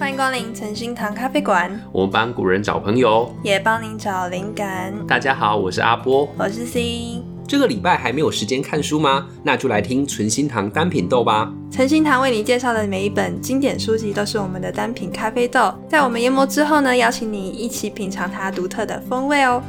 [0.00, 1.70] 欢迎光临诚心堂咖啡馆。
[1.92, 4.94] 我们帮古人找朋友，也帮您找灵感。
[5.06, 7.22] 大家好，我是阿波，我是 C。
[7.46, 9.26] 这个礼拜还没有时间看书吗？
[9.42, 11.52] 那就来听存心堂单品豆吧。
[11.70, 19.62] 存心堂为你介绍的每一本经典书籍都是我们的单品咖啡豆，在我们研磨之后呢，邀请你一起品尝它独特的风味哦。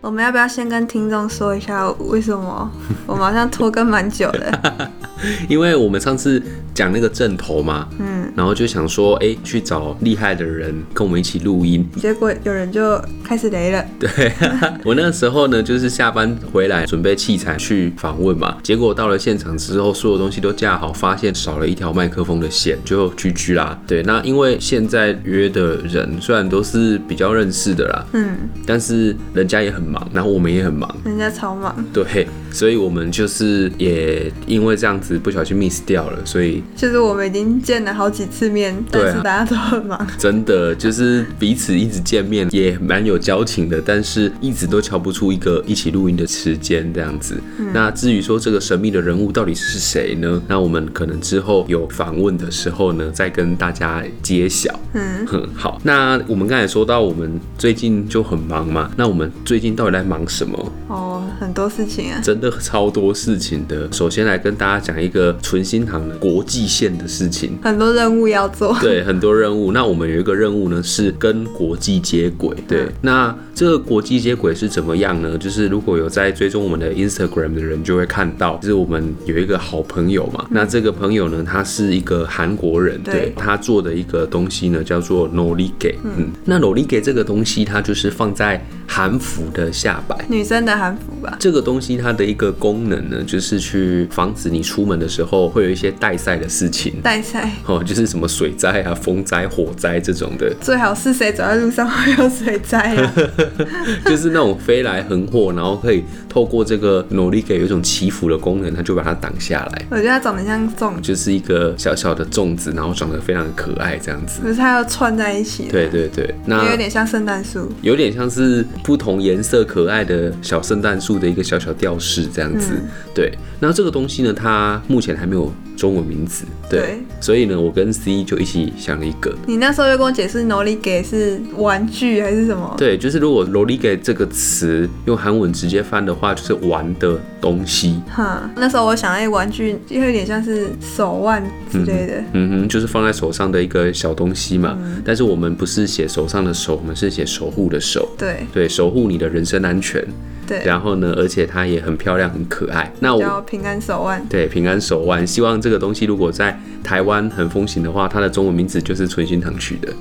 [0.00, 2.70] 我们要不要先跟听众说一下，为什么
[3.04, 4.90] 我们好像拖更蛮久的？
[5.48, 6.42] 因为我们上次
[6.74, 13.84] 讲那个阵头嘛，嗯，然后就想说，哎，去找厉害的人跟我们一起录音，结果有人就开始雷了。
[13.98, 14.08] 对，
[14.84, 23.78] 我那个时候呢，就是下班回来准备器材去访问嘛，结果到了现场之后，所有东西都架好，发现少了一条麦克风的线，就 GG 啦。
[23.86, 36.61] 对，那因为现在约的人虽然都是比较认识的啦，嗯，但是人家也很忙，然后我们也很忙，人家超忙，对，所以我们就是也因为这样子不小心 miss 掉了，所以。
[36.76, 40.06] 就是我们已经见了好几次面，但是大家都很忙。
[40.18, 47.40] 真的就是彼此一直见面，也蛮有交情的，但是一直都瞧不出一个一起录音的时间这样子。
[47.58, 50.42] 嗯、那至于说这个神秘的人物到底是谁呢？
[50.48, 54.78] 那我们可能之后有访问的时候呢，再跟大家揭晓。
[54.94, 55.80] 嗯，很 好。
[55.84, 60.72] 那我们刚才说到我们最近就很忙嘛，那我们最近到底在忙什么？
[60.88, 63.90] 哦，很多事情啊，真的超多事情的。
[63.92, 68.76] 首先来跟大家讲一个纯心堂的国际线的事情，很多任务要做。
[68.82, 69.72] 对，很多任务。
[69.72, 72.54] 那我们有一个任务呢，是跟国际接轨。
[72.68, 75.38] 对，那这个国际接轨是怎么样呢？
[75.38, 80.46] 就是如果有在追踪我们的 Instagram 的人，就会看到，就是我们有一个好朋友嘛。
[80.50, 85.94] 那这个朋友呢，他是一个韩国人，对，他做的一个东西呢，叫做 Norige。
[86.04, 91.34] 嗯，那 Norige 这个东西，它就是放在韩服的下摆，女生的韩服吧。
[91.40, 96.94] 这个东西它的一个功能呢，就是去防止你出门的时候会有一些带塞的事情。
[97.02, 100.52] 带赛哦，就是什么水灾啊、风灾、火灾这种的。
[100.60, 103.14] 最好是谁走在路上会有水灾啊？
[104.04, 109.86] 就是那种飞来横祸，然后可以透过这个 Norige 有一种祈福的功能，它就把它挡下来。
[109.90, 114.40] 我觉得它长得像粽，就是一个小小的粽子，然后长得非常的可爱这样子。
[114.42, 115.68] 可是它要串在一起。
[115.70, 118.66] 对对对，那有点像圣诞树，有点像是。
[118.82, 122.72] 不同颜色可爱的小圣诞树的一个小小吊饰，这样子。
[122.74, 126.31] 嗯、对，那这个东西呢，它目前还没有中文名字。
[126.68, 129.32] 对，对所以呢，我跟 C 就一起想了一个。
[129.46, 132.74] 你那时候又跟我解释 “nolige” 是玩具还是什么？
[132.76, 138.00] 对，就是如果 “nolige” 这个词用韩文直接翻的话，就是玩的东西。
[138.10, 142.24] 哈，那时候我想，哎，玩具就有点像是手腕之类的。
[142.32, 144.76] 嗯哼，就是放在手上的一个小东西嘛。
[144.82, 148.08] 嗯、但是我们不是写手上的手，我们是写守护的手。
[148.18, 148.68] 对对。
[148.72, 150.02] 守护你的人身安全，
[150.46, 152.90] 对，然后呢，而且它也很漂亮，很可爱。
[153.00, 155.26] 那我叫平安手腕，对，平安手腕。
[155.26, 159.92] 希望这个东西如果在台湾很风行的话，它的中文名字就是存心堂取的。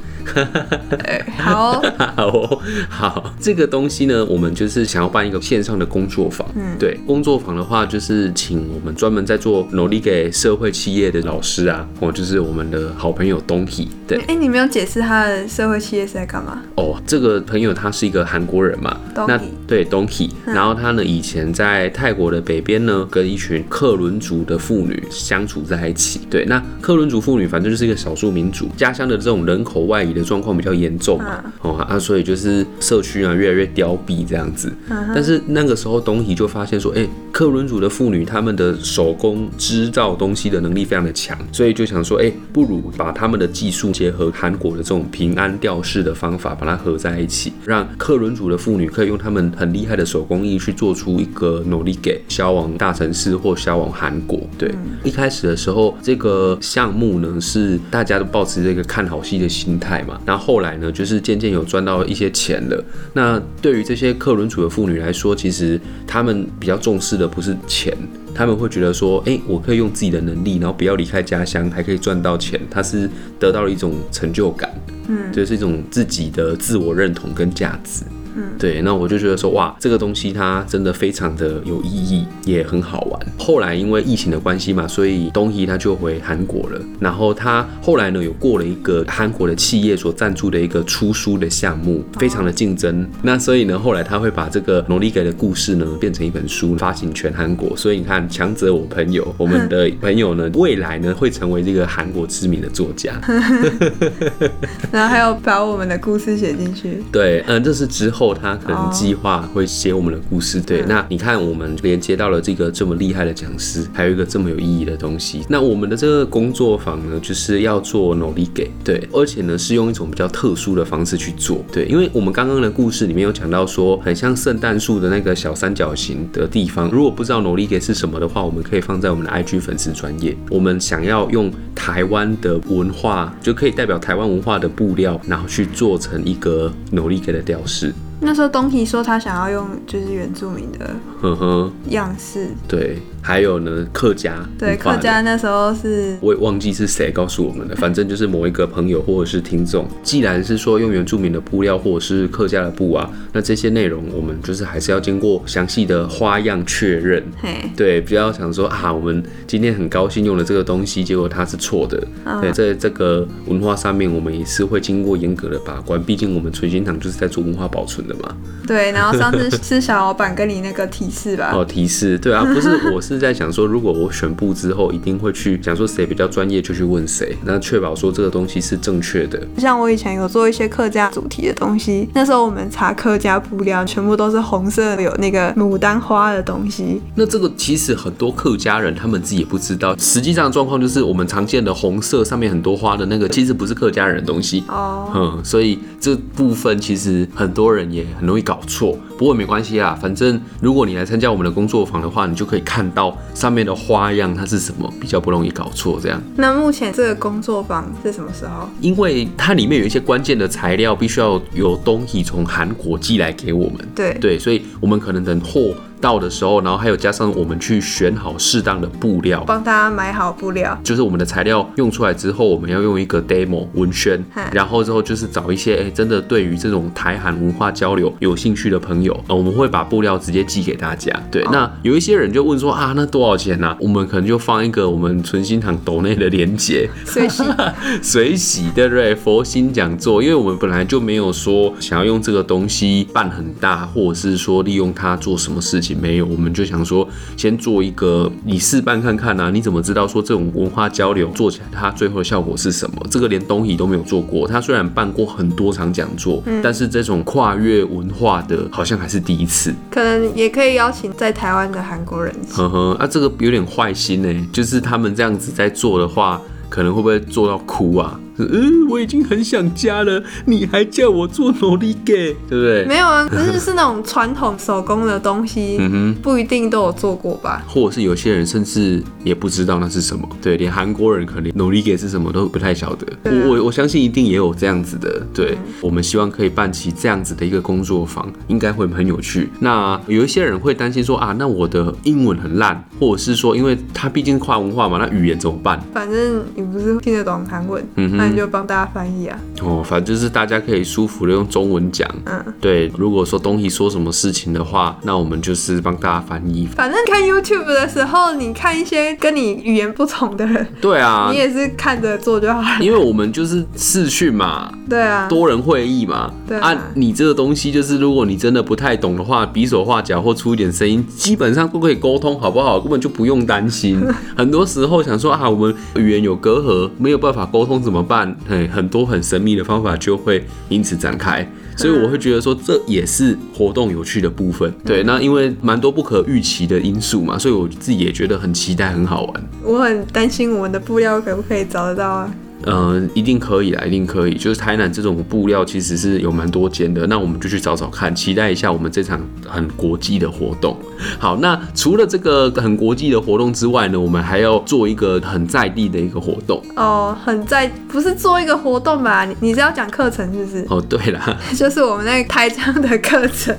[1.38, 6.48] 好， 好，好，这个东西呢，我们就是想要办一个线上的工作坊。
[6.56, 13.88] 嗯，对，工作坊的话，就是请我们专门在做 Norige 社会企业的老师啊，哦，就是我们的好朋友 Donki。
[14.08, 16.62] 对，哎、欸，你没有解释他的社会企业是在干嘛？
[16.76, 26.11] 哦，这个朋友他是一个韩国人嘛，那对 Donki，然后他呢以前在泰国的北边呢，跟一群克伦族的妇女相处在一起。
[26.30, 34.72] 对，那克伦族妇女反正就是一个少数民族，家乡的这种人口外移的状况比较严重嘛，哦啊，所以就是社区啊越来越凋敝这样子。
[35.14, 54.42] 但是那个时候 Donki 就发现说，哎，克伦族的妇女她们的手工织造东西的能力非常的强，所以就想说，哎，不如把他们的技术结合韩国的这种平安吊饰的方法，把它合在一起，让克伦族的妇女可以用他们很厉害的手工艺去做出一个 Norige 销往大城市或销往韩国。
[54.58, 54.74] 对，
[55.04, 62.84] 一开始的时候，这个项目呢是大家都抱持这个看好戏的心态嘛，然后后来呢，就是渐渐有赚到一些钱了。
[63.14, 67.96] 那对于这些克伦族的妇女来说，其实他们比较重视的不是钱，
[68.34, 73.10] 他们会觉得说，哎，我可以用自己的能力，然后不要离开家乡，还可以赚到钱，他是
[73.40, 74.70] 得到了一种成就感，
[75.08, 78.04] 嗯，就是一种自己的自我认同跟价值。
[78.36, 83.20] 嗯，对，那我就觉得说，哇，这个东西它真的非常的有意义，也很好玩。
[83.38, 86.82] 后来因为疫情的关系嘛，所以 Donki 他就回韩国了。
[87.00, 93.06] 然后他后来呢，有过了一个韩国的企业所赞助的一个出书的项目，非常的竞争。
[93.22, 97.76] 那所以呢，后来他会把这个 Norige 的故事呢，变成一本书，发行全韩国。
[97.76, 103.20] 所以你看，强者我朋友，我们的 朋友呢，未来呢会成为这个韩国知名的作家。
[104.92, 107.04] 然后还有把我们的故事写进去。
[107.12, 108.21] 对，嗯，这是之后。
[108.22, 110.60] 后他可能计划会写我们的故事。
[110.60, 110.68] Oh.
[110.68, 115.42] 对，那你看我们连接到了这个这么厉害的讲师，还有一个这么有意义的东西。
[115.50, 126.92] 那我们的这个工作坊呢，就是要做努力给，对，而且呢是用一种比较特殊的方式去做，对，因为我们刚刚的故事里面有讲到说，很像圣诞树的那个小三角形的地方。
[126.92, 130.38] 如果不知道努力给是什么的话，我们可以放在我们的 IG 粉丝专业。
[130.52, 137.92] 我们想要用台湾的文化，就可以代表台湾文化的布料，然后去做成一个努力给的吊饰。
[138.22, 143.00] 那时候东提说他想要用就是原住民的呵呵样式，对。
[143.24, 149.88] 还有呢，客家对客家那时候是，我也忘记是谁告诉我们的，反正就是某一个朋友或者是听众。
[150.02, 157.24] 既然是说用原住民的布料或者是客家的布啊，那这些内容我们就是还是要经过详细的花样确认。
[157.40, 162.04] 嘿，对，不要想说啊，我们今天很高兴用了这个东西，结果它是错的。
[162.26, 168.36] 哦、对，在这个文化上面，我们也是会经过严格的把关，毕竟我们垂心堂就是在做文化保存的嘛。
[168.68, 171.52] 对，然后上次是小老板跟你那个提示吧？
[171.56, 173.22] 哦，提示，对啊，不是我是。
[173.22, 179.40] 在想说，如果我选布之后，一定会去想说谁比较专业就去问谁，那确保说这个东西是正确的。
[179.58, 187.00] 像我以前有做一些客家主题的东西，那时候我们查客家布料，全部都是红色的，有那个牡丹花的东西。
[187.14, 195.12] 那这个其实很多客家人他们自己也不知道，实际上状况就是我们常见的红色上面很多花的那个，其实不是客家人的东西哦。
[195.14, 198.98] 嗯，所以这部分其实很多人也很容易搞错。
[199.18, 206.00] 不过没关系啊，反正如果你来参加我们的工作坊的话，你就可以看到上面的花样它是什么，比较不容易搞错。
[206.02, 206.22] 这样。
[206.36, 208.68] 那目前这个工作坊是什么时候？
[208.80, 213.88] 因为它里面有一些关键的材料，必须要有东西从韩国寄来给我们。
[213.96, 215.76] 对对，所以我们可能等货。
[216.02, 220.78] 到的时候，然后还有加上我们去选好适当的布料，帮大家买好布料。
[220.84, 224.22] 就是我们的材料用出来之后，我们要用一个 demo 文宣，
[224.52, 231.12] 然后之后就是找一些哎真的对于这种台韩文化交流有兴趣的朋友，呃，我们会把布料直接寄给大家。
[231.30, 233.78] 对，哦、那有一些人就问说啊，那多少钱呢、啊？
[233.80, 237.44] 我们可能就放一个我们存心堂斗内的连接，随喜
[238.02, 239.14] 随喜，对不对？
[239.14, 245.91] 佛心讲座，因为我们本来就没有说想要用这个东西办很大，或者是说利用它做什么事情。
[245.96, 249.50] 没有，我们就想说，先做一个你试办看看啊。
[249.50, 253.06] 你怎么知道说这种文化交流做起来它最后的效果是什么？
[253.10, 259.74] 这个连东西都没有做过，他虽然办过很多场讲座，嗯，但是这种跨越文化的，好像还是第一次。
[259.90, 262.34] 可能也可以邀请在台湾的韩国人。
[262.50, 268.20] 呵呵，啊，这个有点坏心呢，就是他们这样子在做的话，可能会不会做到哭啊？
[268.52, 272.86] 嗯，我已经很想家了，你还叫我做努力给，对不对？
[272.86, 277.64] 没有啊，可是是那种传统手工的东西，嗯哼，不一定都有做过吧？
[277.68, 283.06] 或者是有些人甚至也不知道那是什么，对，连韩国人可能努力给是什么都不太晓得。
[283.24, 289.50] 啊、我我我相信一定也有这样子的，对、嗯，我们希望可以办起这样子的一个工作坊，应该会很有趣。
[289.60, 295.82] 那有一些人会担心说啊，那我的英文很烂，或者是说，因为他毕竟跨文化嘛，那语言怎么办？
[295.94, 298.31] 反正你不是听得懂韩文，嗯哼。
[298.36, 299.38] 就帮大家翻译啊！
[299.62, 302.08] 哦，反正就是大家可以舒服的用中文讲。
[302.26, 302.92] 嗯，对。
[302.98, 306.68] 如果说东西说什么事情的话，那我们就是帮大家翻译。
[306.76, 312.78] 反正看 YouTube 的时候，你看一些跟你语言不同的人，对啊，你也是看着做就好了。
[312.80, 316.76] 因为我们就是视讯嘛，对啊，多人会议嘛，对啊。
[316.96, 322.80] 你这个东西就是，如果你真的不太懂的话，比手画脚或出一点声音，基本上都可以沟通，好不好？
[322.80, 324.02] 根本就不用担心。
[324.36, 328.11] 很多时候想说啊，我们语言有隔阂，没有办法沟通怎么办？
[328.48, 331.48] 很很多很神秘的方法就会因此展开，
[331.78, 334.72] 所以我会觉得说，这也是活动有趣的部分。
[334.84, 339.44] 对，那因为蛮多不可预期的因素嘛，所以我自己也觉得很期待，很好玩。
[339.64, 342.34] 我很担心我们的布料可不可以找得到啊？
[342.66, 344.36] 嗯，一定可以啦，一定可以。
[344.36, 350.78] 就是台南这种布料其实是有蛮多间的，那我们就去找找看，期待一下我们这场很国际的活动。
[351.18, 356.62] 好，那除了这个很国际的活动之外呢，我们还要做一个很在地的一个活动。
[356.76, 359.26] 哦，很在，不是做一个活动吧？
[359.26, 360.66] 你你是要讲课程是不是？
[360.70, 363.56] 哦，对了， 就是我们那个台江的课程。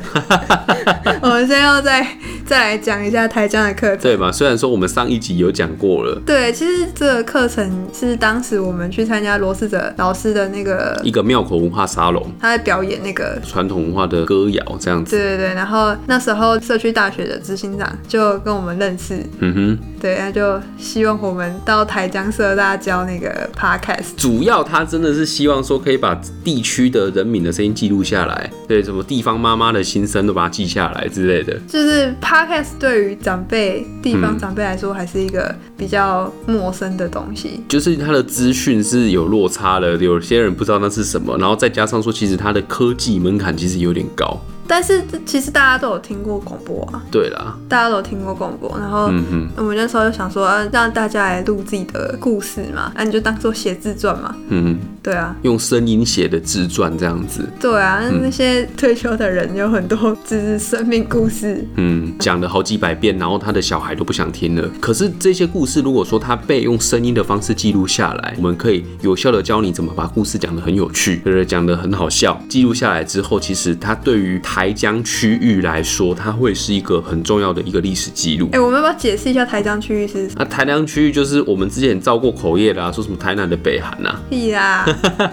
[1.20, 2.06] 我们现在要再
[2.44, 4.30] 再来讲一下台江的课程，对吧？
[4.30, 6.20] 虽然说我们上一集有讲过了。
[6.24, 8.91] 对，其实这个课程是当时我们。
[8.92, 15.16] 去参加罗世哲老师的那个一个庙口文化沙龙，他在表演那个传统文化的歌谣这样子。
[15.16, 24.14] 对对对，然后那时候社区大学的执行长就跟我们认识，嗯哼，对，他就希望我们到台江社大教那个 podcast。
[24.16, 31.58] 主要他真的是希望说可以把地区的人民的声音记录下来，对，什么地方妈妈的心声都把它记下来之类的。
[31.68, 38.81] 就是 podcast 对于长辈、地方长辈来说还是一个比较陌生的东西，嗯、就是他的资讯。
[38.82, 44.40] 是有落差的，有些人不知道那是什么，然后再加上说，其实它的科技门槛其实有点高。
[44.72, 47.02] 但是其实大家都有听过广播啊。
[47.10, 49.12] 对啦，大家都有听过广播，然后
[49.54, 54.34] 我们那时候就想说，啊、让大家来录自己的故事嘛，那、啊、你就当做写自传嘛。
[54.48, 57.46] 嗯，对啊，用声音写的自传这样子。
[57.60, 61.62] 对啊，那些退休的人有很多就是生命故事。
[61.76, 64.66] 嗯，讲了好几百遍，然后他的小孩都不想听了。
[64.80, 71.44] 可是这些故事，如果说他被用声音的方式记录下来，我们可以有效的教你怎么把故事讲得很有趣，对不对？
[71.44, 72.40] 讲得很好笑。
[72.48, 78.50] 记录下来之后，其实他对于台江区域来说，它会是一个很重要的一个历史记录。
[78.52, 80.28] 哎，我们要不要解释一下台江区域是？
[80.36, 84.20] 啊台江区域就是我们之前造过口业的啊，说什么台南的北韩呐、啊？
[84.28, 84.86] 屁啦！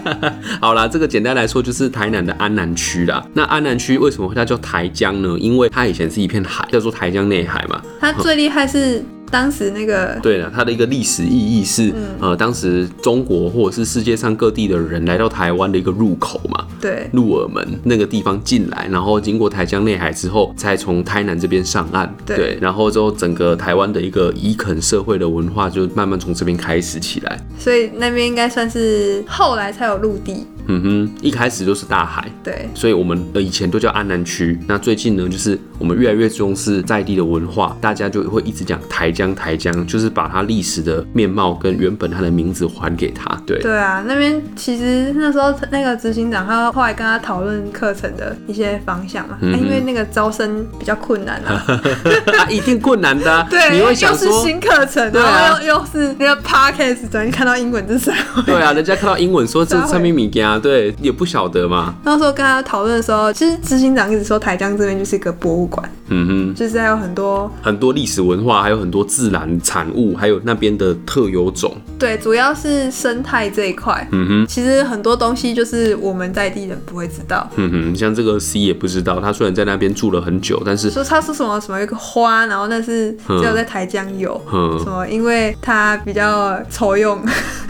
[0.58, 3.22] 好啦，这个简单来说就是台南的安南区啦。
[3.34, 5.36] 那安南区为什么会它叫台江呢？
[5.38, 7.82] 因为它以前是一片海，叫做台江内海嘛。
[8.00, 9.04] 它最厉害是。
[9.30, 30.46] 当时那个对了，它的一个历史意义是，嗯、呃，当时中国或者是世界上各地的人来到台湾的一个入口嘛，对，入耳门那个地方进来，然后经过台江内海之后，才从台南这边上岸，对，对，然后之后整个台湾的一个移垦社会的文化就慢慢从这边开始起来，所以那边应该算是后来才有陆地。
[30.72, 34.56] 嗯哼，一开始就是大海，对，所以我们呃以前都叫安南区。
[34.68, 43.36] 那最近呢，就是我们越来越重视在地的文化，大家就会一直讲台江，台江就是把它历史的面貌跟原本它的名字还给他。
[43.46, 51.64] 对，对啊，那边其实那时候那个执行长他后来跟他讨论课程的一些方向嘛，嗯、因为那个招生比较困难啊，
[52.38, 58.10] 啊一定困难的、啊， 对，你会想说又是新课程，对啊，然后又又是那个 podcast，昨天看到英文字是
[58.46, 60.58] 对啊，人家看到英文说这是上面米家。
[60.60, 61.94] 对，也不晓得嘛。
[62.04, 71.74] 那时候跟他讨论的时候，其实执行长一直说台江这边就是一个博物馆，嗯哼，就是还有很多很多历史文化，还有很多自然产物，还有那边的特有种。
[72.00, 74.08] 对，主要是生态这一块。
[74.10, 77.48] 嗯哼，其实很多东西就是我们在地人不会知道。
[77.56, 87.22] 嗯哼，像这个 C 也不知道，他虽然在那边住了很久，但是说他说什么什么一个花，然后那是只有在台江有，嗯，什么因为它比较抽用，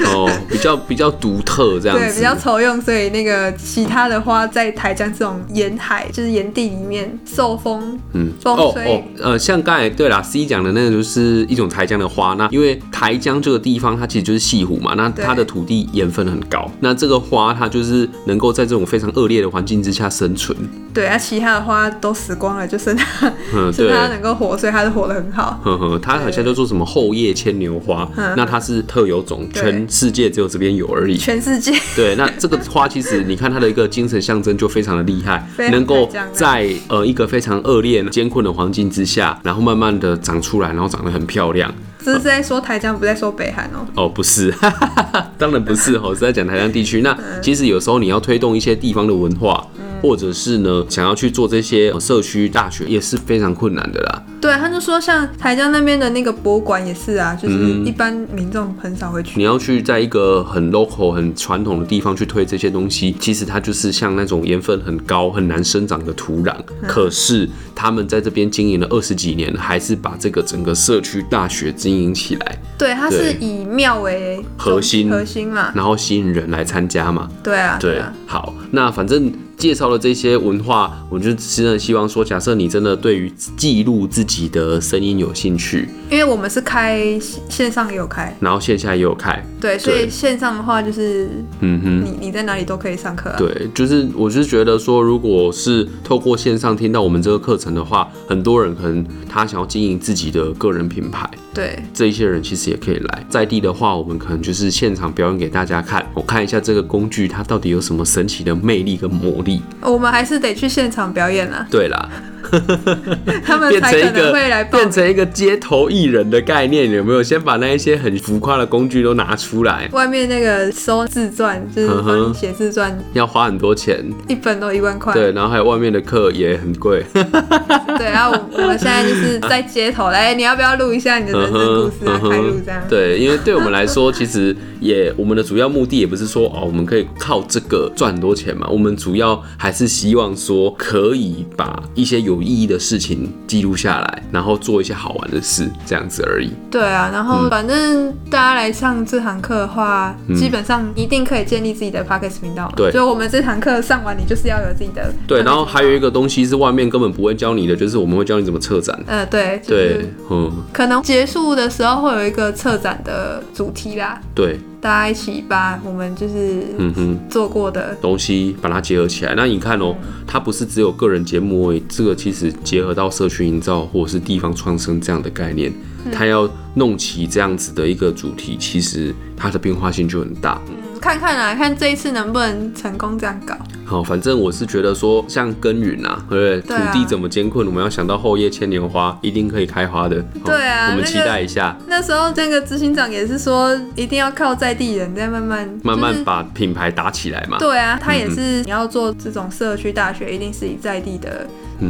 [0.06, 2.80] 哦，比较比较独特这样子，对，比较抽用。
[2.80, 8.84] 所以那个其他的花在台江这种沿海，就是沿地里面受风，嗯，风吹。
[8.84, 12.34] 哦哦，呃，像刚才对啦，C 讲的那个就是一种台江的花。
[12.34, 20.56] 那因为台江这个地方它其实就是西湖嘛，那它的土地盐分很高，那这个花它就是能够在这种非常恶劣的环境之下生存。
[20.92, 25.60] 对啊，其他的花都死光了，就剩它，嗯， 对，它能够活，所以它就活得很好。
[25.62, 31.16] 呵呵，它好像叫做什么后叶牵牛花，那它是特有种，全世界只有这边有而已。
[31.16, 31.72] 全世界。
[31.94, 41.72] 对，那这个花其实你看它的一个精神象征就非常的厉害，能够在呃一个非常恶劣艰困的环境之下，然后慢慢的长出来，然后长得很漂亮。
[42.04, 43.86] 这是在说台江，不在说北韩哦。
[43.94, 44.52] 哦，不是，
[45.38, 47.02] 当然不是哦，是在讲台江地区。
[47.02, 49.66] 那其实有时候你要推动一些地方的文化。
[50.00, 54.22] 或者是呢，想要去做这些社区大学也是非常困难的啦。
[54.40, 57.54] 对，他就说像台江那边的那个博物馆也是啊，就是
[57.84, 59.32] 一般民众很少会去。
[59.36, 66.56] 你要去在一个很 local、很传统的地方去推这些东西，其实它就是像那种盐分很高、很难生长的土壤。
[66.88, 72.58] 可是他们在这边经营了二十几年，还是把这个整个社区大学经营起来。
[72.78, 77.28] 对，它是以庙为核心，核心嘛，然后吸引人来参加嘛。
[77.42, 79.30] 对啊，对啊，好，那反正。
[79.60, 91.28] 介绍了这些文化，我就真的希望说，假设你真的对于记录自己的声音有兴趣，因为我们是开线上也有开，然后线下也有开，对，所以线上的话就是，
[91.60, 93.36] 嗯哼，你你在哪里都可以上课啊。
[93.36, 101.28] 对，就是我是觉得说，如果是透过线上听到我们这个课程的话，很多人可能他想要经营自己的个人品牌。
[101.52, 103.26] 对，这一些人其实也可以来。
[103.28, 109.60] 在地的话，我们可能就是现场表演给大家看，我看一下这个工具它到底有什么神奇的魅力跟魔力。
[109.80, 111.66] 我们还是得去现场表演啊。
[111.70, 112.08] 对啦。
[113.44, 117.22] 他们才可能会来变成一个街头艺人的概念，有没有？
[117.22, 119.88] 先把那一些很浮夸的工具都拿出来。
[119.92, 125.12] 外面那个收自传，就是帮你写自传，要花很多钱，一本都一万块。
[125.12, 127.04] 对，然后还有外面的课也很贵。
[127.12, 132.18] 对，然后我们现在就是在街头来，你要不要录一下你的人生故事啊？
[132.20, 132.82] 开录这样。
[132.88, 138.66] 对，因为对我们来说，其实也我们的主要目的也不是说哦，我们可以靠这个赚很多钱嘛。
[138.68, 146.50] 我们主要还是希望说，可以把一些有意义的事情记录下来，然后做一些好玩的事，这样子而已。
[146.70, 152.72] 对啊，然后反正大家来上这堂课的话，嗯、基本上一定可以建立自己的 Podcast 频道。
[152.76, 155.12] 对，所以我们这堂课上完，你就是要有自己的。
[155.26, 158.98] 对，然后还有一个东西是外面根本不会教你的，就是我们会教你怎么策展。
[159.06, 164.20] 呃，对，就是、对，嗯，可能结束的时候会有一个策展的主题啦。
[164.34, 164.58] 对。
[164.80, 169.34] 大家一起把我们就是嗯哼做过的东西把它结合起来。
[169.36, 169.94] 那你看哦，
[170.26, 175.72] 它不是只有个人节目而已，这个其实结合到社区营造或者是地方创生这样的概念，
[176.10, 180.60] 它要弄起这样子的一个主题，其实它的变化性就很大。
[180.68, 183.56] 嗯看看啊，看这一次能不能成功这样搞。
[183.90, 186.76] 好，反正我是觉得说，像耕耘啊，对不对？
[186.76, 190.24] 土地怎么艰困，我们要想到后叶千年花一定可以开花的。
[190.44, 191.76] 对啊，我们期待一下。
[191.88, 197.58] 那时候这个执行长也是说，一定要靠在地人，再慢慢慢慢把品牌打起来嘛。
[197.58, 201.44] 对啊，他也是你要做这种社区大学，一定是以在地的。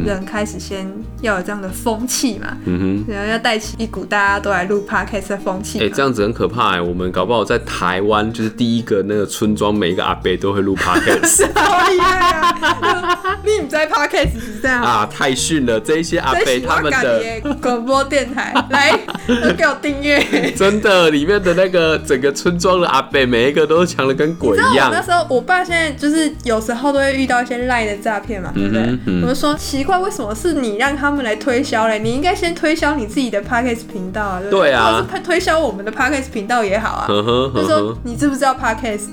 [0.05, 0.89] 人开始先
[1.19, 5.81] 要有这样的风气嘛，嗯哼，然后要带起一股大家都来录 podcast 的风气。
[5.81, 11.45] 哎，这样子很可怕哎，我们搞不好在台湾就是第一个那个村庄，每一个阿伯都会录 podcast。
[11.99, 13.37] 好厉害啊！
[13.43, 15.09] 你不在 podcast 是这样啊？
[15.11, 18.91] 太逊了，这一些阿伯他们的广播电台来
[19.27, 20.51] 都给我订阅。
[20.51, 24.89] 真的，里面的那个整个村庄的阿伯，每一个都强的跟鬼一样。
[24.91, 28.97] 那时候我爸现在就是有时候都会遇到一些赖的诈骗嘛，对不对？
[29.23, 29.55] 我就说。
[29.61, 31.97] 奇怪，为什么是你让他们来推销嘞？
[31.99, 34.69] 你应该先推销你自己的 podcast 频道啊，对不对？
[34.69, 37.05] 对啊，或者是推销我们的 podcast 频道也好啊。
[37.07, 39.07] 呵呵呵呵，就说你知不知道 podcast？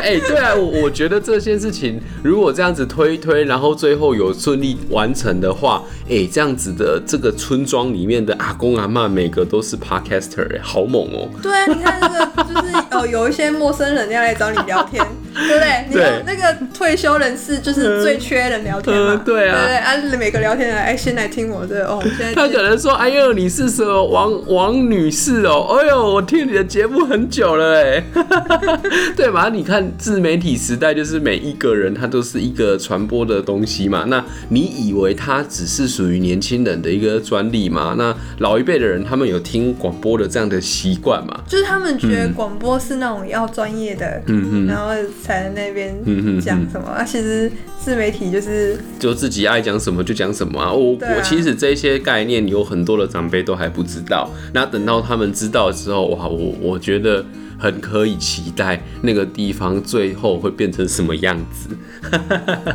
[0.00, 11.40] 哎、欸，对啊，我我觉得这件事情如果这样子推一推，然后最后有顺利完成的话，哎、欸，这样子的这个村庄里面的阿公阿妈每个都是欸，好猛哦、喔。
[11.42, 15.04] 对啊，你看这个就是哦，有一些陌生人要来找你聊天。
[15.34, 15.86] 对不对？
[15.88, 19.20] 你看那个退休人士就是最缺人聊天嘛。
[19.24, 22.00] 对啊，对啊，每个聊天人哎，先来听我这哦。
[22.18, 25.78] 现在他可能说：“哎呦，你是什么王王女士哦？
[25.78, 28.04] 哎呦，我听你的节目很久了哎。
[29.16, 29.48] ”对嘛？
[29.48, 34.04] 你看自媒体时代，就是每一个人他都是一个传播的东西嘛。
[34.08, 37.94] 那你以为他只是属于年轻人的一个专利吗？
[37.96, 41.40] 那老一辈的人他们有听广播的这样的习惯吗？
[41.48, 44.92] 就是他们觉得广播是那种要专业的，嗯嗯，然后。
[45.22, 45.94] 才在那边
[46.40, 46.88] 讲什么？
[46.88, 50.72] 啊，其实自媒体就是就自己爱讲什么就讲什么啊。
[50.72, 54.28] 我我其实这些概念有很多的长辈都还不知道。
[54.52, 57.24] 那等到他们知道之后，哇，我我觉得。
[57.62, 61.68] 很可以期待那个地方最后会变成什么样子，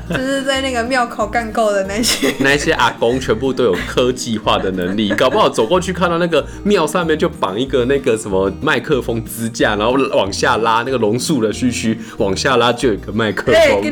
[0.10, 13.82] 就是在那个庙口干够的那些 那些阿公，全部都有科技化的能力，搞不好走过去看到那个庙上面就绑一个那个什么麦克风支架，然后往下拉那个龙树的须须往下拉就有一个麦克风，欸、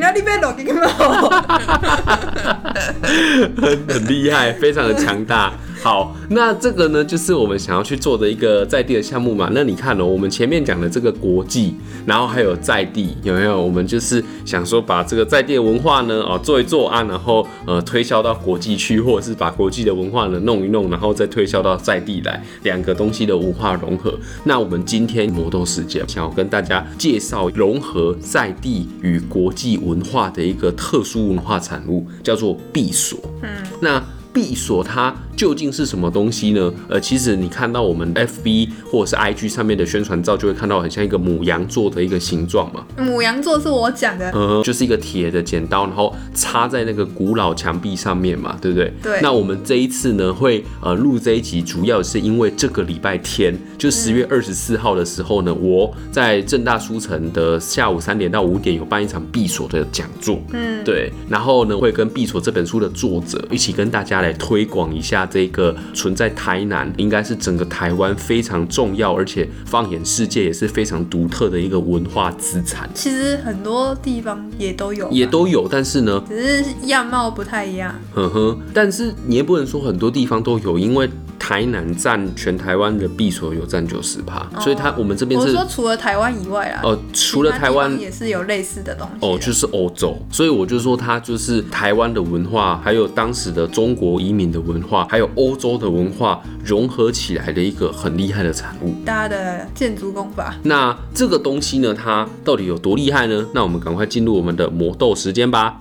[3.62, 5.52] 很很厉害，非常的强大。
[5.86, 9.52] 好，那这个呢，就是我们想要去做的一个在地的项目嘛。
[9.54, 11.76] 那你看哦，我们前面讲的这个国际，
[12.08, 13.62] 然后还有在地，有没有？
[13.62, 24.18] 我们就是想说把这个在地的文化呢，哦，做一做啊，然后呃推销到国际去，或者是把国际的文化呢弄一弄，然后再推销到在地来，两个东西的文化融合。
[24.44, 33.20] 那我们今天魔豆世界想要跟大家介绍融合在地与国际文化的一个特殊文化产物，叫做闭锁。
[33.44, 35.16] 嗯，那闭锁它。
[35.36, 36.74] 究竟是什么东西呢？
[36.88, 42.86] 呃，其实你看到我们 FB 或者是 IG 上面的宣传照，就会看到很像一个母羊座的一个形状嘛。
[42.98, 48.94] 母羊座是我讲的，嗯，就是一个铁的剪刀，然后插在那个古老墙壁上面嘛，对不对？
[49.04, 49.20] 对。
[49.22, 61.12] 那我们这一次呢，会呃录这一集，主要是因为这个礼拜天，就十月二十四号的时候呢，嗯、我在正大书城的下午三点到五点有办一场闭锁的讲座，嗯，对。
[61.28, 65.25] 然后呢，会跟闭锁这本书的作者一起跟大家来推广一下。
[65.26, 72.90] 这个存在台南，应该是整个台湾非常重要，而且放眼世界也是非常独特的一个文化资产。
[72.94, 77.94] 其实很多地方也都有，也都有，但是呢，只是样貌不太一样。
[78.14, 81.10] 呵呵，但是你也不能说很多地方都有，因为。
[81.46, 85.50] 台南占全台湾的闭锁有占九十趴，所以它我们这边是。
[85.50, 86.82] 我说除了台湾以外啊。
[86.84, 89.18] 哦，除了台湾也是有类似的东西。
[89.24, 98.96] 哦，就是欧洲，所以我就说它就是台湾的文化，还有当时的中国移民的文化，还有欧洲的文化融合起来的一个很厉害的产物。
[99.06, 100.56] 大家的建筑工法。
[100.64, 103.46] 那这个东西呢，它到底有多厉害呢？
[103.54, 105.80] 那我们赶快进入我们的魔豆时间吧。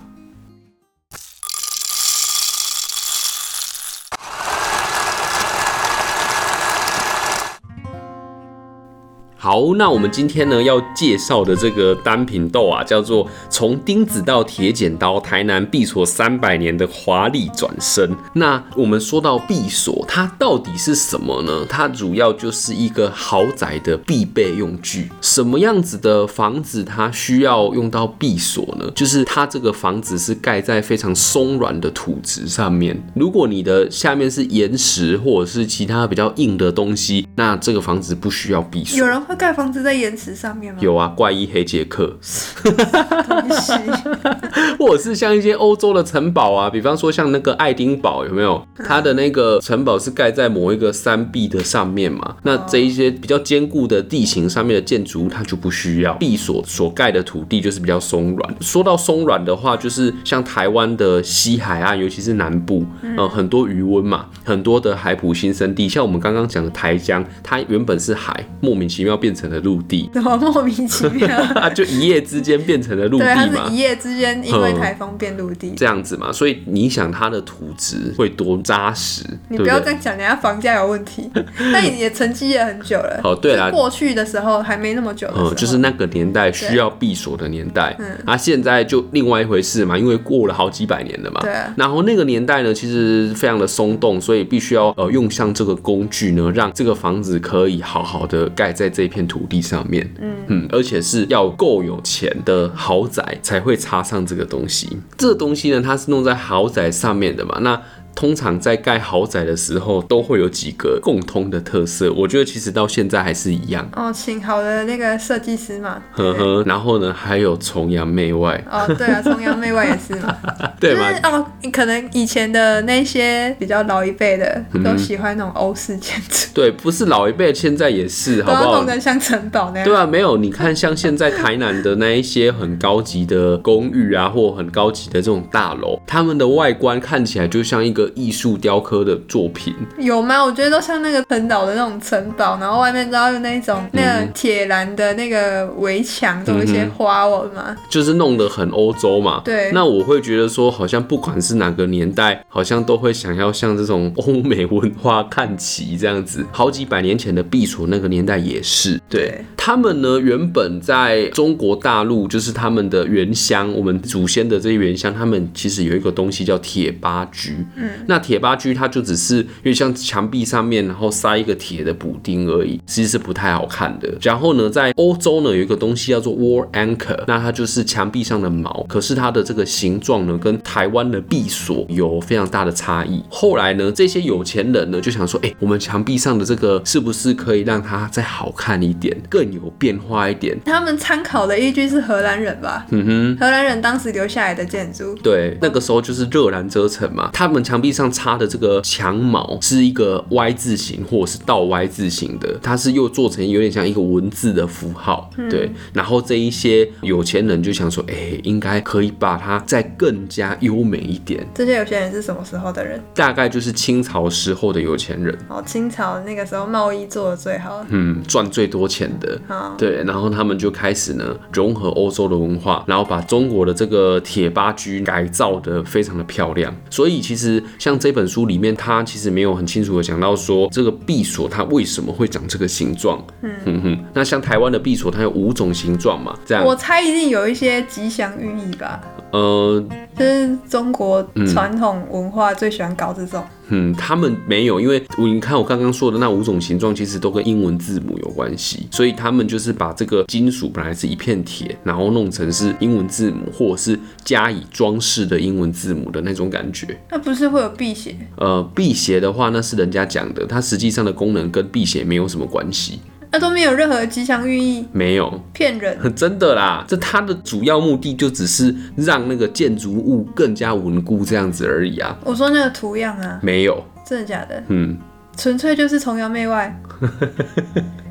[9.55, 18.13] 好，那我们今天呢要介绍的这个单品豆啊，叫做从钉子到铁剪刀，台南闭锁三百年的华丽转身。
[18.33, 21.65] 那我们说到闭锁，它到底是什么呢？
[21.69, 25.09] 它主要就是一个豪宅的必备用具。
[25.21, 28.91] 什么样子的房子它需要用到闭锁呢？
[28.93, 33.01] 就是它这个房子是盖在非常松软的土质上面。
[33.15, 38.99] 如果你的下面是岩石或者是其他比较硬的东西，那这个房子不需要闭锁。
[38.99, 40.79] 有人会盖房子在岩石上面吗？
[40.81, 42.17] 有啊，怪异黑杰克。
[44.79, 48.65] 或者是像一些欧洲的城堡啊，比方说像那个爱丁堡，有没有？
[48.83, 52.37] 它的那个城堡是盖在某一个山壁的上面嘛？
[52.41, 56.63] 那这一些比较坚固的地形上面的建筑物，它就不需要闭锁。
[56.65, 58.55] 所盖的土地就是比较松软。
[58.61, 62.83] 说到松软的话，就是像台湾的西海岸，尤其是南部，
[63.15, 70.09] 呃，很多余温嘛，很多的海埔新生地，像我们刚刚讲的台江，它原本是海，莫名其妙变成了陆地。
[70.13, 71.27] 怎么莫名其妙？
[71.75, 73.33] 就一夜之间变成了陆地嘛？
[73.33, 76.31] 对，它是一夜之间因为台风变陆地这样子嘛？
[76.31, 79.23] 所以你想它的土质会多扎实？
[79.49, 81.29] 你不要这样讲，人家房价有问题。
[81.71, 83.19] 那你也沉积了很久了。
[83.23, 85.27] 哦，对啦，过去的时候还没那么久。
[85.35, 87.95] 嗯，就是那个年代需要闭锁的年代。
[87.99, 91.41] 嗯，啊，现在就另外一回事嘛，因为过了好几百年了嘛。
[91.41, 91.51] 对。
[91.75, 100.09] 然后那个年代呢，其实非常的松动，所以必须要呃用上这个工具呢，让这个房子可以好好的盖在这片土地上面。
[100.19, 104.97] 嗯嗯，而且是要够有钱的豪宅才会插上这个东西。
[105.17, 107.59] 这个东西呢，它是弄在豪宅上面的嘛？
[107.61, 107.81] 那。
[108.15, 112.11] 通常在盖豪宅的时候，都会有几个共通的特色。
[112.13, 113.87] 我觉得其实到现在还是一样。
[113.93, 116.01] 哦，请好的那个设计师嘛。
[116.13, 118.63] 呵呵，然后呢，还有崇洋媚外。
[118.71, 120.33] 哦，对啊， 崇洋媚外也是嘛。
[120.79, 121.09] 对嘛？
[121.23, 126.47] 哦，可能以前的那些比较老一辈的都喜欢那种欧式建筑。
[126.55, 128.75] 对，不是老一辈，现在也是，好不好？
[128.77, 129.85] 弄得像城堡那样。
[129.85, 138.04] 对啊，没有，你看像现在台南的那一些很高级的公寓啊，或很高级的这种大楼，他们的外观看起来就像一个。
[138.13, 140.43] 艺术雕刻的作品有吗？
[140.43, 149.41] 我觉得都像那个陈岛的那种城堡，然后外面都要有那种那个铁栏的那个围墙，都有一些花纹嘛、嗯，就是弄得很欧洲嘛。
[149.43, 156.45] 对，那我会觉得说，好像不管是哪个年代，好像都会想要向这种欧美文化看齐这样子。
[156.51, 167.89] 好几百年前的避暑那个年代也是，对，对他们呢，原本在中国大陆就是他们的原乡，我们祖先的这些原乡，他们其实有一个东西叫铁八居，嗯。
[168.07, 174.13] 那铁八居它就只是因为像墙壁上面，然后塞一个铁的补丁而已，其实是不太好看的。
[174.21, 183.23] 然后呢，在欧洲呢有一个东西叫做 wall anchor，那它就是墙壁上的锚，可是它的这个形状呢跟台湾的闭锁有非常大的差异。
[183.29, 190.57] 后来呢，这些有钱人呢就想说，哎、欸，我们墙壁上的这个是不是可以让它再好看一点，更有变化一点？
[190.65, 192.85] 他们参考的依据是荷兰人吧？
[192.89, 195.15] 嗯哼，荷兰人当时留下来的建筑。
[195.23, 198.05] 对，那个时候就是热兰遮城嘛，他们墙壁上。
[198.15, 205.69] 插的这个墙毛是一个 Y 字形或者是倒 Y 字形的，它是又做成有点像一个文字的符号，对。
[205.91, 211.45] 然后这一些有钱人就想说，哎，应该可以把它再更加优美一点。
[211.53, 213.01] 这些有钱人是什么时候的人？
[213.13, 215.37] 大概就是清朝时候的有钱人。
[215.49, 219.37] 哦，清朝那个时候贸易做的最好，嗯，赚最多钱的。
[219.77, 220.03] 对。
[220.03, 226.73] 然后他们就开始呢融合欧洲的文化，然后把中国的这个铁八居改造的非常的漂亮。
[226.89, 227.95] 所以其实像。
[228.05, 233.25] 这本书里面，他其实没有很清楚的讲到说这个闭锁它为什么会长这个形状。
[233.41, 234.05] 嗯哼哼。
[234.13, 236.37] 那像台湾的闭锁，它有五种形状嘛？
[236.45, 236.63] 这样。
[236.63, 239.01] 我猜一定有一些吉祥寓意吧。
[239.31, 239.83] 呃，
[240.17, 243.43] 就是中国传统文化最喜欢搞这种。
[243.69, 256.95] 嗯，他们没有，因为你看我刚刚说的那五种形状，其实都跟英文字母有关系，所以他们就是把这个金属本来是一片铁，然后弄成是英文字母，或者是加以装饰的英文字母的那种感觉。
[257.09, 258.15] 那不是会有辟邪？
[258.37, 262.99] 呃，辟邪的话，那是人家讲的，它实际上的功能跟辟邪没有什么关系。
[263.35, 266.85] 那都没有任何吉祥寓意，没有骗人， 真的啦。
[266.87, 272.17] 这它的主要目的就只是让那个建筑物更加稳固这样子而已啊。
[272.23, 274.63] 我说那个图样啊，没有，真的假的？
[274.69, 274.97] 嗯，
[275.35, 276.73] 纯粹就是崇洋媚外。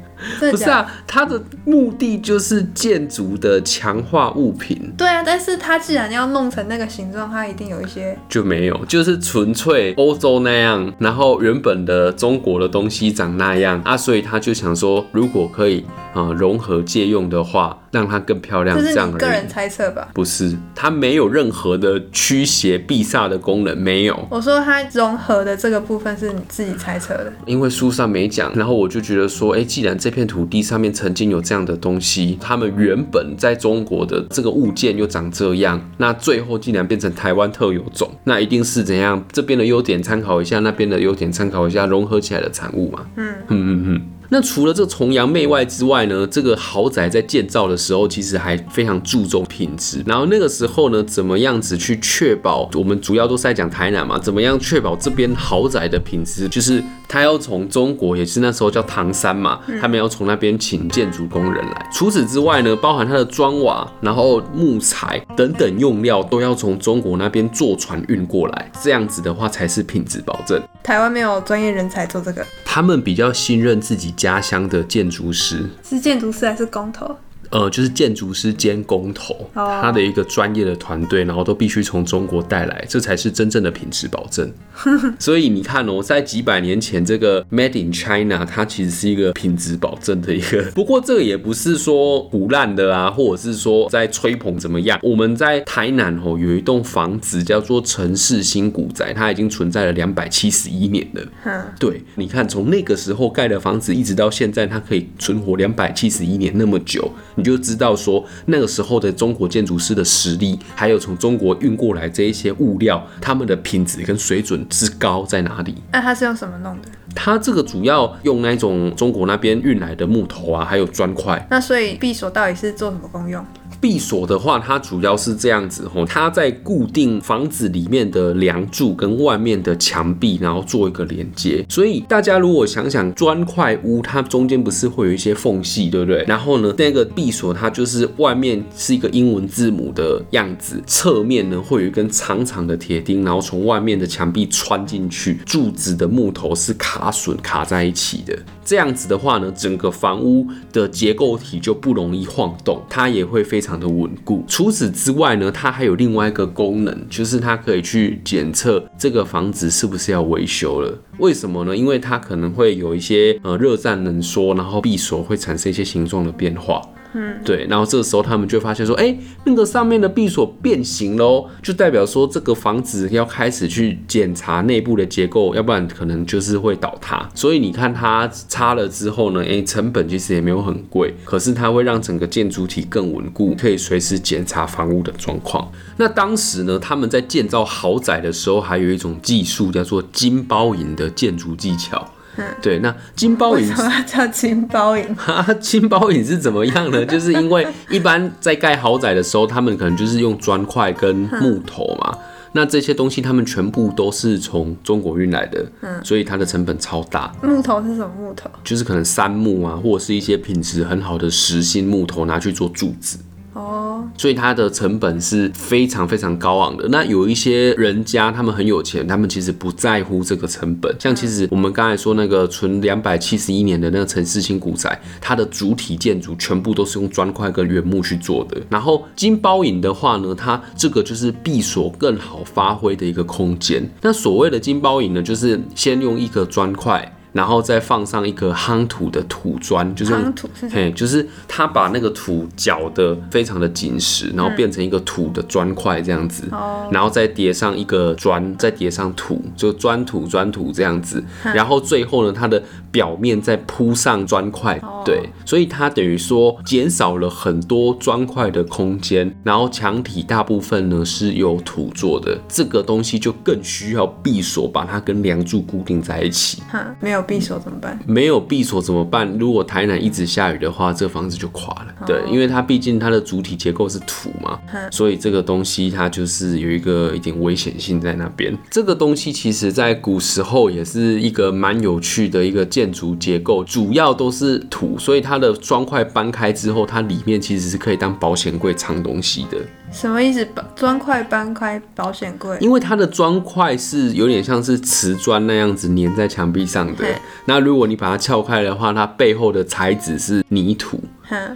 [0.50, 4.92] 不是啊，它的目的就是建筑的强化物品。
[4.96, 15.84] 对啊，但是它既然要弄成那个形状，它一定有一些就没有，就是纯粹欧洲那样，然后原本的中国的东西长那样啊，所以他就想说，如果可以
[16.14, 18.76] 呃融合借用的话，让它更漂亮。
[18.76, 20.08] 这是你个人猜测吧？
[20.12, 24.26] 不是，它没有任何的驱邪避煞的功能，没有。
[24.28, 28.52] 我说它融合的这个部分是你自己猜测的，因为书上没讲。
[28.56, 39.24] 然后我就觉得说，哎、欸，既然这片土地上面曾经有这样的东西，他们原本在中国的这个物件又长这样，那最后竟然变成台湾特有种，那一定是怎样？
[39.32, 43.06] 这边的优点参考一下，那边的优点参考一下，融合起来的产物嘛。
[43.16, 44.02] 嗯嗯嗯嗯。
[44.34, 50.02] 那除了这崇洋媚外之外呢，这个豪宅在建造的时候其实还非常注重品质。
[50.04, 52.68] 然后那个时候呢，怎么样子去确保？
[52.74, 56.48] 我们主要都是在讲台南嘛，怎么样确保这边豪宅的品质？
[56.48, 61.88] 就是他要从中国，也是那时候叫唐山嘛，他们要从那边请建筑工人来。
[61.92, 70.60] 除此之外呢，包含它的砖瓦，然后木材等等用料都要从中国那边坐船运过来，这样子的话才是品质保证。
[70.84, 77.16] 台湾没有专业人才做这个，他们比较信任自己家乡的建筑师，是建筑师还是工头？
[77.54, 84.52] 呃，就是建筑师兼工头，他的一个专业的团队，然后都必须从中国带来，这才是真正的品质保证。
[85.20, 90.64] 所以你看哦，在几百年前，这个 Made in China，它其实是一个品质保证的一个。
[90.74, 94.98] 不过这个也不是说唬烂的啊，或者是说在吹捧怎么样。
[95.00, 101.22] 我们在台南哦，有一栋房子叫做城市新古宅，它已经存在了两百七十一年了。
[101.44, 107.08] 嗯，对，你看从那个时候盖的房子，一直到现在，它可以存活两百七十一年那么久。
[107.36, 115.74] 你就知道说那个时候的中国建筑师的实力，还有从中国运过来这一些物料，他们的品质跟水准之高在哪里？
[115.92, 116.88] 那他是用什么弄的？
[117.14, 121.46] 它这个主要用那种中国那边运来的木头啊，还有砖块。
[121.50, 123.44] 那所以闭锁到底是做什么功用？
[123.84, 131.62] 闭锁的话，它主要是这样子吼，它在固定房子里面的梁柱跟外面的墙壁，然后做一个连接。
[131.68, 136.24] 所以大家如果想想砖块屋，它中间不是会有一些缝隙，对不对？
[136.26, 148.34] 然后呢，那个闭锁它就是外面是一个英文字母的样子，侧面呢会有一根长长的铁钉，然后从外面的墙壁穿进去，柱子的木头是卡榫卡在一起的。
[148.64, 154.44] 这样子的话呢，整个房屋的结构体就不容易晃动，它也会非常的稳固。
[154.46, 160.98] 除此之外呢，它还有另外一个功能，就是它可以去检测这个房子是不是要维修了。
[161.18, 161.76] 为什么呢？
[161.76, 166.82] 因为它可能会有一些呃热胀冷缩，然后闭锁会产生一些形状的变化。
[167.14, 177.28] 嗯，对，然后这个时候他们就发现说，哎，那个上面的闭锁变形喽，就代表说这个房子要开始去检查内部的结构，要不然可能就是会倒塌。
[177.34, 185.70] 所以你看它拆了之后呢，哎，成本其实也没有很贵，可是它会让整个建筑体更稳固，可以随时检查房屋的状况。
[185.96, 192.10] 那当时呢，他们在建造豪宅的时候，还有一种技术叫做金包银的建筑技巧。
[192.36, 193.68] 嗯、对，那金包银
[194.06, 195.04] 叫金包银？
[195.16, 197.04] 哈，金包银是怎么样呢？
[197.06, 202.18] 就是因为一般在盖豪宅的时候，他们可能就是用砖块跟木头嘛，嗯、
[202.52, 207.32] 那这些东西他们全部都是从中国运来的，嗯，所以它的成本超大。
[207.42, 208.50] 木头是什么木头？
[208.62, 213.18] 就是可能杉木啊，或者是一些品质很好的实心木头拿去做柱子。
[213.54, 216.88] 哦，所以它的成本是非常非常高昂的。
[216.88, 220.94] 那有一些人家他们很有钱，他们其实不在乎这个成本。
[220.98, 228.60] 像其实我们刚才说那个存两百七十一年的那个陈氏新古宅，它的主体建筑全部都是用砖块跟原木去做的。
[228.68, 233.88] 然后金包银的话呢，它这个就是闭锁更好发挥的一个空间。
[234.02, 237.13] 那所谓的金包银呢，就是先用一个砖块。
[237.34, 266.62] 然后再放上一个夯土的土砖，就是夯土，嘿，就是他把那个土搅得非常的紧实，然后变成一个土的砖块这样子，嗯、然后再叠上一个砖，再叠上土，就砖土砖土这样子，然后最后呢，它的表面再铺上砖块，对，所以它等于说减少了很多砖块的空间，然后墙体大部分呢是由土做的，这个东西就更需要闭锁，把它跟梁柱固定在一起，
[267.00, 267.23] 没有。
[267.26, 267.98] 闭锁怎么办？
[268.06, 269.28] 没有闭锁怎么办？
[269.38, 271.94] 如果台南一直下雨的话，这个房子就垮了。
[272.00, 278.56] 哦、对，因为它毕竟它的主体结构是土嘛，嗯、所以这个东西它就是有一个一点危险性在那边。
[278.70, 289.58] 这个东西其实在古时候也是一个蛮有趣的一个建筑结构，主要都是土，所以它的砖块搬开之后，它里面其实是可以当保险柜藏东西的。
[289.94, 290.46] 什么意思？
[290.74, 292.58] 砖块搬开保险柜？
[292.60, 297.06] 因为它的砖块是有点像是瓷砖那样子粘在墙壁上的。
[297.44, 301.00] 那如果你把它撬开的话，它背后的材质是泥土。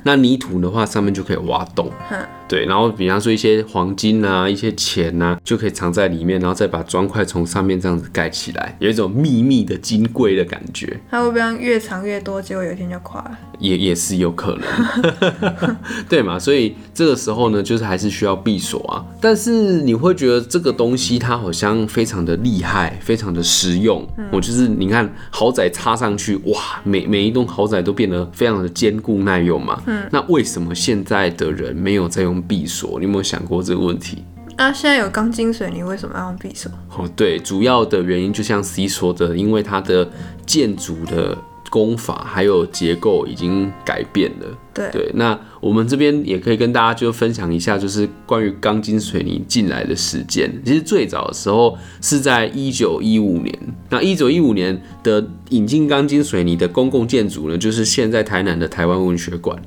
[0.04, 1.90] 那泥土的话，上面就可以挖洞。
[2.48, 10.98] 对，然后比方说一些黄金啊，一些钱啊，就可以藏在里面，然后再把砖块从上面这样子盖起来，有一种秘密的金柜的感觉。
[11.10, 13.38] 它会不会越藏越多，结果有一天就垮了？
[13.58, 15.76] 也也是有可能，
[16.08, 16.38] 对嘛？
[16.38, 19.04] 所以这个时候呢，就是还是需要闭锁啊。
[19.20, 24.06] 但是你会觉得这个东西它好像非常的厉害，非常的实用。
[24.16, 29.82] 嗯、我就是你看豪宅插上去，哇，每每一栋豪宅都变得非常的坚固耐用嘛。
[29.86, 30.02] 嗯。
[30.10, 32.98] 那为什么现在的人没有在用闭锁？
[32.98, 34.24] 你有没有想过这个问题？
[34.56, 36.70] 啊，现在有钢筋水泥，为什么要用闭锁？
[36.96, 40.08] 哦，对，主要的原因就像 C 说的，因为它的
[40.46, 41.36] 建筑的。
[41.70, 44.46] 工法还有结构已经改变了。
[44.72, 50.50] 对对，那我们这边也可以跟大家就分享一下，就是关于钢筋水泥进来的时间。
[50.64, 53.54] 其实最早的时候是在一九一五年。
[53.90, 59.60] 那一九一五年的引进钢筋水泥的公共建筑呢，就是现在台南的台湾文学馆。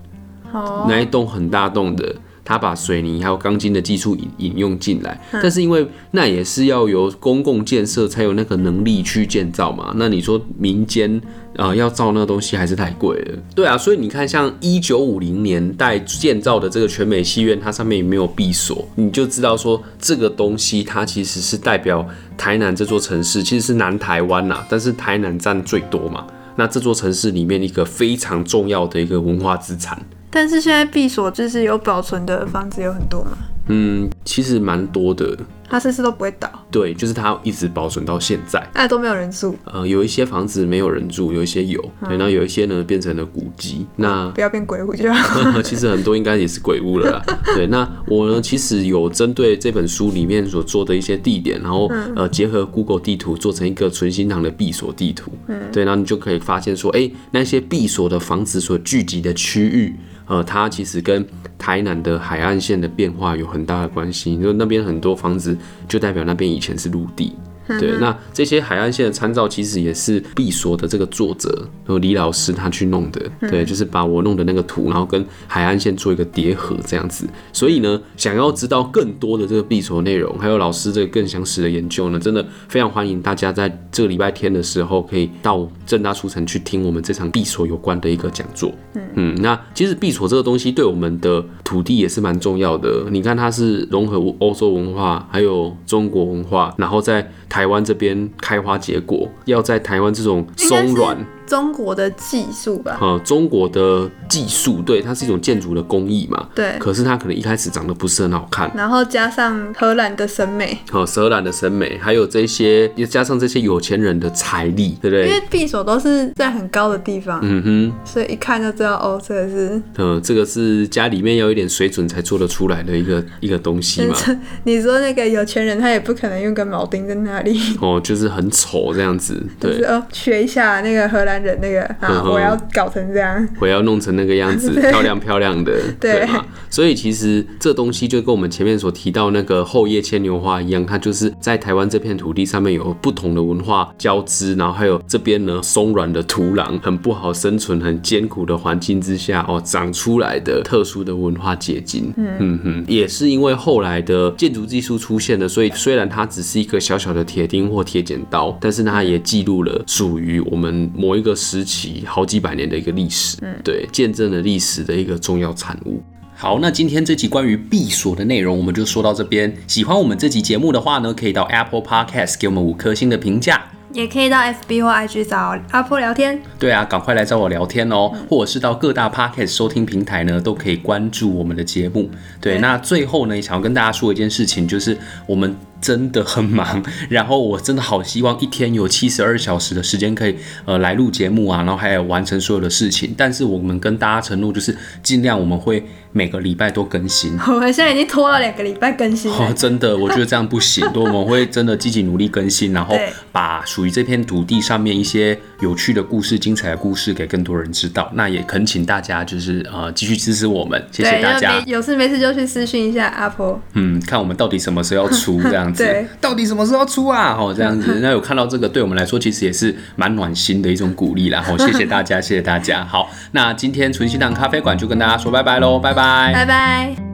[0.51, 2.15] 哦，那一栋很大栋的。
[2.43, 9.93] 他把水泥还有钢筋的技术引引用进来，但是因为那也是要由公共建设才有那个能力去建造嘛。
[9.95, 11.15] 那你说民间
[11.55, 13.37] 啊、呃、要造那个东西还是太贵了。
[13.53, 22.05] 对啊，所以你看像一九五零年代建造的这个全美戏院，它上面也没有闭锁，你就知道说这个东西它其实是代表
[22.37, 26.25] 台南这座城市，其实是南台湾呐，但是台南占最多嘛。
[26.55, 29.97] 那这座城市里面一个非常重要的一个文化资产。
[30.31, 33.37] 但是现在闭锁就是有保存的房子有很多吗？
[33.67, 35.37] 嗯，其实蛮多的。
[35.71, 36.47] 它甚至都不会倒。
[36.69, 38.59] 对，就是它一直保存到现在。
[38.73, 39.57] 哎，都没有人住。
[39.63, 41.81] 呃，有一些房子没有人住，有一些有。
[42.01, 43.85] 嗯、对，那有一些呢变成了古迹。
[43.95, 45.61] 那不要变鬼屋就好。
[45.63, 47.23] 其实很多应该也是鬼屋了啦。
[47.55, 55.31] 对，那我呢其实有针对这本书里面所做的一些地点，然后、嗯、呃结合 Google 地图做成一个存心堂的闭锁地图。
[55.47, 55.57] 嗯。
[55.71, 59.95] 对，然后你就可以发现说，哎、欸，那些闭锁的房子所聚集的区域。
[60.27, 61.25] 呃，它其实跟
[61.57, 64.33] 台南的海岸线的变化有很大的关系。
[64.33, 67.33] 因为那边很多房子，就代表那边以前是陆地。
[67.79, 71.49] 对，那这些海岸线的参照其实也是闭锁的这个作者，
[71.85, 73.21] 然后李老师他去弄的。
[73.41, 77.27] 对，就是把我弄的那个图，然后跟海岸线做一个叠合这样子。
[77.53, 88.71] 所以呢，想要知道更多的这个闭锁内容，还有老师这个更详实的研究呢，真的非常欢迎大家在这个礼拜天的时候可以到正大书城去听我们这场闭锁有关的一个讲座。
[89.15, 93.05] 嗯，那其实闭锁这个东西对我们的土地也是蛮重要的。
[93.09, 101.15] 你看，它是融合欧洲文化，还有中国文化，然后在台台湾这边开花结果，要在台湾这种松软。
[101.51, 106.77] 中国的技术吧，呃，中国的技术，对，它是一种建筑的工艺嘛，对。
[106.79, 115.27] 可是它可能一开始长得不是很好看，然后加上荷兰的审美，哦，荷兰的审美，还有这些，又加上这些有钱人的财力，对不对？
[115.27, 124.15] 因为匕首都是在很高的地方，嗯哼，所以一看就知道，哦，这个是，嗯，这个是家里面要有一点水准才做得出来的一个一个东西嘛。
[124.63, 131.40] 你说那个有钱人，他也不可能用个铆钉在那里，哦，就是很丑这样子，对，就是哦，学一下那个荷兰。
[131.41, 136.25] 人那个啊，我要搞成这样，我要弄成那个样子， 漂亮漂亮的，对。
[136.27, 136.45] 吗？
[136.69, 152.13] 所以其实这东西就跟我们前面所提到那个后叶牵牛花一样，它就是在台湾这片土地上面有不同的文化交织，然后还有这边呢松软的土壤，很不好生存、很艰苦的环境之下哦长出来的特殊的文化结晶。
[152.15, 152.31] 嗯。
[152.39, 161.35] 嗯哼，也是因为后来的建筑技术出现了，所以虽然它只是一个小小的铁钉或铁剪刀，但是它也记录了属于我们某一个。
[161.41, 165.99] 时期好几百年的一个历史，嗯，对，见证了历史的一个重要产物。
[166.35, 169.51] 好，那今天这集关于闭锁的内容，我们就说到这边。
[169.65, 173.59] 喜欢我们这集节目的话呢，可以到 Apple Podcast 给我们五颗星的评价，
[173.91, 176.39] 也可以到 FB 或 IG 找阿坡聊天。
[176.59, 182.09] 对啊，赶快来找我聊天哦，嗯、或者是到各大 Podcast 收听平台呢，都可以关注我们的节目。
[182.39, 185.55] 对，对那最后呢，也想要跟大家说一件事情，就是我们。
[185.81, 193.13] 真的很忙，然后我真的好希望一天有七十二小时的时间可以呃来录节目啊，然后还有完成所有的事情。
[193.17, 197.35] 但是我们跟大家承诺就是尽量我们会每个礼拜都更新。
[197.47, 199.31] 我们现在已经拖了两个礼拜更新。
[199.31, 200.87] 哦，真的，我觉得这样不行。
[200.93, 202.95] 对， 我们会真的积极努力更新，然后
[203.31, 208.11] 把属于这片土地上面一些有趣的故事、精彩的故事给更多人知道。
[208.15, 211.59] 那也恳请大家就是呃继续支持我们，谢谢大家。
[211.65, 213.59] 有事没事就去私讯一下阿婆。
[213.73, 215.71] 嗯，看我们到底什么时候要出这样。
[215.73, 215.87] 子，
[216.19, 217.37] 到底什么时候出啊？
[217.39, 221.41] 哦，这样子， 那有看到这个，对我们来说其实也是蛮暖心的一种鼓励啦。
[221.41, 222.83] 好， 谢谢大家，谢谢大家。
[222.83, 227.10] 好，那今天纯心堂咖啡馆就跟大家说拜拜喽，拜拜，拜拜。